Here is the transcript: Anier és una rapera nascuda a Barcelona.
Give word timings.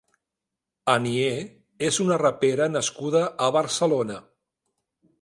Anier 0.93 1.35
és 1.89 2.01
una 2.05 2.19
rapera 2.23 2.71
nascuda 2.79 3.25
a 3.49 3.55
Barcelona. 3.61 4.21